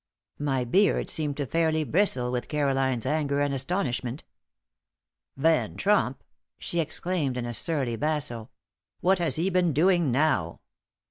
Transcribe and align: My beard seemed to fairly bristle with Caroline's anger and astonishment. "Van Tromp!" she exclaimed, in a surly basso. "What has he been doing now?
My 0.39 0.63
beard 0.63 1.11
seemed 1.11 1.37
to 1.37 1.45
fairly 1.45 1.83
bristle 1.83 2.31
with 2.31 2.47
Caroline's 2.47 3.05
anger 3.05 3.39
and 3.39 3.53
astonishment. 3.53 4.23
"Van 5.37 5.75
Tromp!" 5.75 6.23
she 6.57 6.79
exclaimed, 6.79 7.37
in 7.37 7.45
a 7.45 7.53
surly 7.53 7.97
basso. 7.97 8.49
"What 9.01 9.19
has 9.19 9.35
he 9.35 9.51
been 9.51 9.73
doing 9.73 10.11
now? 10.11 10.61